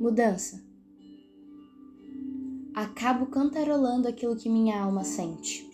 [0.00, 0.64] Mudança.
[2.74, 5.68] Acabo cantarolando aquilo que minha alma sente.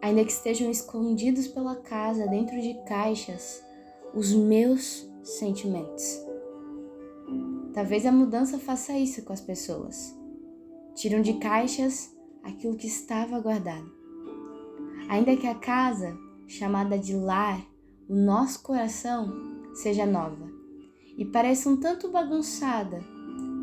[0.00, 3.62] Ainda que estejam escondidos pela casa, dentro de caixas,
[4.14, 6.24] os meus sentimentos.
[7.74, 10.16] Talvez a mudança faça isso com as pessoas.
[10.94, 12.10] Tiram de caixas
[12.42, 13.92] aquilo que estava guardado.
[15.10, 17.60] Ainda que a casa, chamada de lar,
[18.08, 19.30] o nosso coração,
[19.74, 20.48] seja nova
[21.18, 23.17] e pareça um tanto bagunçada,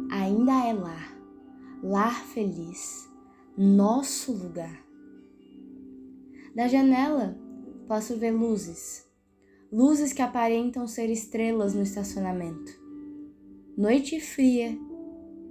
[0.10, 1.18] ainda é lar,
[1.84, 3.10] lar feliz,
[3.58, 4.84] nosso lugar.
[6.56, 7.38] Da janela
[7.88, 9.06] posso ver luzes,
[9.72, 12.72] luzes que aparentam ser estrelas no estacionamento.
[13.78, 14.78] Noite fria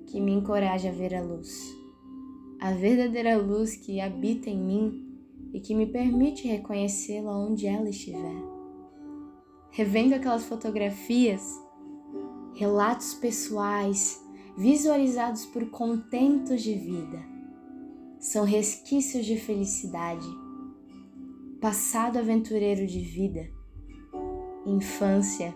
[0.07, 1.77] que me encoraja a ver a luz,
[2.61, 5.21] a verdadeira luz que habita em mim
[5.53, 8.43] e que me permite reconhecê-la onde ela estiver.
[9.71, 11.43] Revendo aquelas fotografias,
[12.55, 14.24] relatos pessoais
[14.57, 17.19] visualizados por contentos de vida,
[18.19, 20.27] são resquícios de felicidade,
[21.61, 23.49] passado aventureiro de vida,
[24.65, 25.55] infância,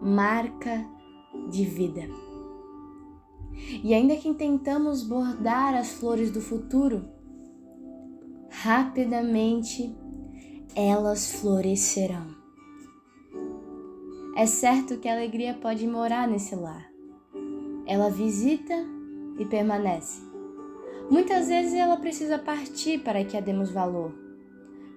[0.00, 0.86] marca
[1.50, 2.02] de vida.
[3.82, 7.08] E ainda que tentamos bordar as flores do futuro,
[8.50, 9.94] rapidamente
[10.74, 12.34] elas florescerão.
[14.36, 16.93] É certo que a alegria pode morar nesse lar.
[17.86, 18.74] Ela visita
[19.38, 20.22] e permanece.
[21.10, 24.14] Muitas vezes ela precisa partir para que a demos valor,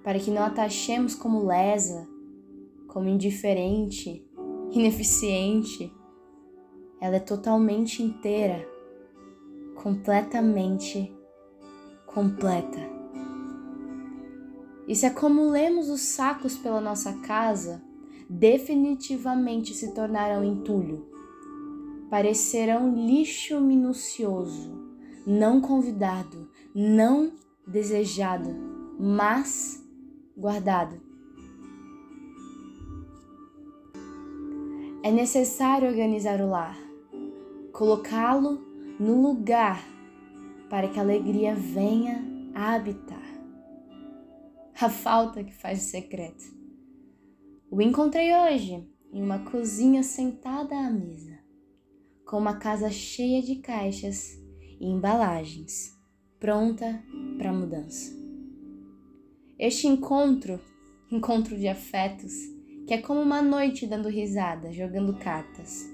[0.02, 2.08] para que não a taxemos como lesa,
[2.86, 4.26] como indiferente,
[4.72, 5.92] ineficiente.
[7.00, 8.66] Ela é totalmente inteira,
[9.74, 11.14] completamente
[12.06, 12.80] completa.
[14.88, 17.82] E se acumulemos os sacos pela nossa casa,
[18.28, 21.17] definitivamente se tornarão entulho.
[22.10, 24.72] Parecerão lixo minucioso,
[25.26, 27.32] não convidado, não
[27.66, 28.48] desejado,
[28.98, 29.84] mas
[30.36, 31.00] guardado.
[35.02, 36.76] É necessário organizar o lar,
[37.72, 38.58] colocá-lo
[38.98, 39.82] no lugar
[40.68, 43.22] para que a alegria venha a habitar.
[44.80, 46.44] A falta que faz o secreto.
[47.70, 51.37] O encontrei hoje em uma cozinha sentada à mesa,
[52.28, 54.38] com uma casa cheia de caixas
[54.78, 55.98] e embalagens,
[56.38, 57.02] pronta
[57.38, 58.14] para mudança.
[59.58, 60.60] Este encontro,
[61.10, 62.34] encontro de afetos,
[62.86, 65.88] que é como uma noite dando risada, jogando cartas,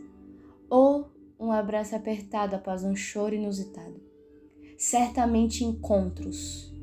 [0.69, 1.09] ou
[1.39, 4.03] um abraço apertado após um choro inusitado.
[4.77, 6.75] Certamente encontros,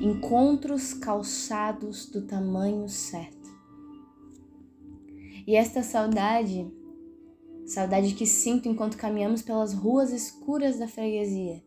[0.00, 3.40] encontros calçados do tamanho certo
[5.50, 6.70] e esta saudade,
[7.66, 11.62] saudade que sinto enquanto caminhamos pelas ruas escuras da freguesia,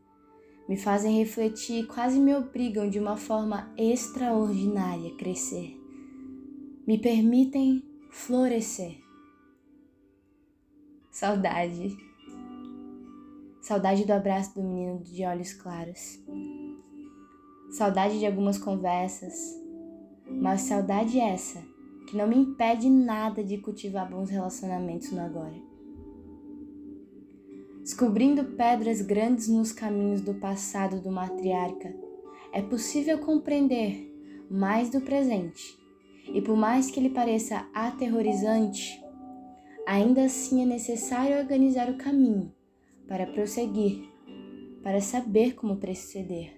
[0.68, 5.78] me fazem refletir e quase me obrigam de uma forma extraordinária a crescer.
[6.88, 9.02] Me permitem florescer.
[11.12, 11.96] Saudade.
[13.62, 16.20] Saudade do abraço do menino de olhos claros.
[17.72, 19.34] Saudade de algumas conversas.
[20.30, 21.62] Mas saudade essa
[22.08, 25.73] que não me impede nada de cultivar bons relacionamentos no agora.
[27.84, 31.94] Descobrindo pedras grandes nos caminhos do passado do matriarca,
[32.54, 34.10] é possível compreender
[34.50, 35.78] mais do presente.
[36.34, 39.04] E por mais que ele pareça aterrorizante,
[39.86, 42.54] ainda assim é necessário organizar o caminho
[43.06, 44.10] para prosseguir,
[44.82, 46.58] para saber como proceder.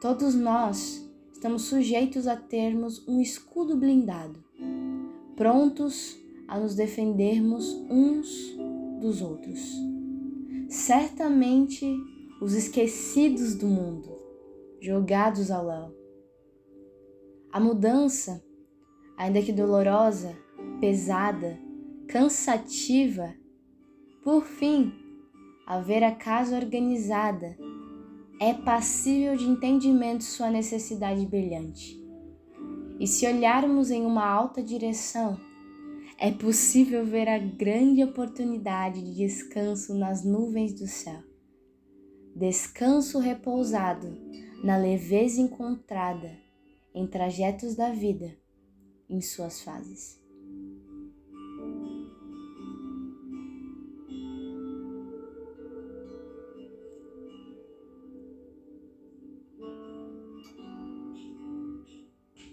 [0.00, 4.44] Todos nós estamos sujeitos a termos um escudo blindado,
[5.34, 6.16] prontos
[6.46, 8.56] a nos defendermos uns
[9.00, 9.93] dos outros.
[10.68, 11.86] Certamente
[12.40, 14.18] os esquecidos do mundo,
[14.80, 15.94] jogados ao léu.
[17.52, 18.44] A mudança,
[19.16, 20.36] ainda que dolorosa,
[20.80, 21.58] pesada,
[22.08, 23.34] cansativa,
[24.22, 24.92] por fim,
[25.66, 27.56] haver a casa organizada
[28.40, 32.02] é passível de entendimento sua necessidade brilhante.
[32.98, 35.38] E se olharmos em uma alta direção,
[36.18, 41.22] é possível ver a grande oportunidade de descanso nas nuvens do céu.
[42.34, 44.16] Descanso repousado
[44.62, 46.36] na leveza encontrada
[46.94, 48.36] em trajetos da vida,
[49.08, 50.23] em suas fases.